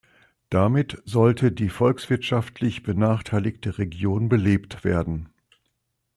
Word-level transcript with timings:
Damit 0.49 0.99
sollte 1.05 1.51
die 1.51 1.69
volkswirtschaftlich 1.69 2.81
benachteiligte 2.81 3.77
Region 3.77 4.29
belebt 4.29 4.83
werden. 4.83 5.29